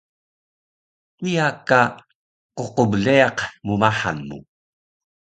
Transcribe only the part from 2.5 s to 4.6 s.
qqbleyaq mmahan mu